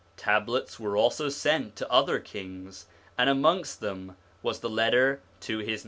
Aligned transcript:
Tablets 0.17 0.77
2 0.77 0.83
were 0.83 0.97
also 0.97 1.29
sent 1.29 1.75
to 1.75 1.91
other 1.91 2.17
kings, 2.17 2.87
and 3.19 3.29
amongst 3.29 3.81
them 3.81 4.17
was 4.41 4.59
the 4.61 4.67
letter 4.67 5.21
to 5.41 5.61
H.M. 5.61 5.77